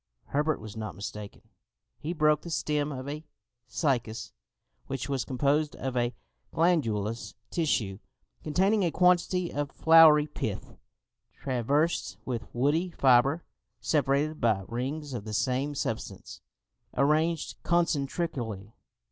Herbert 0.29 0.59
was 0.59 0.75
not 0.75 0.95
mistaken: 0.95 1.43
he 1.99 2.11
broke 2.11 2.41
the 2.41 2.49
stem 2.49 2.91
of 2.91 3.07
a 3.07 3.23
cycas, 3.67 4.31
which 4.87 5.07
was 5.07 5.23
composed 5.23 5.75
of 5.75 5.95
a 5.95 6.15
glandulous 6.51 7.35
tissue, 7.51 7.99
containing 8.43 8.81
a 8.83 8.89
quantity 8.89 9.53
of 9.53 9.69
floury 9.71 10.25
pith, 10.25 10.75
traversed 11.35 12.17
with 12.25 12.47
woody 12.51 12.89
fibre, 12.89 13.43
separated 13.79 14.41
by 14.41 14.63
rings 14.67 15.13
of 15.13 15.23
the 15.23 15.33
same 15.33 15.75
substance, 15.75 16.41
arranged 16.97 17.61
concentrically. 17.61 18.73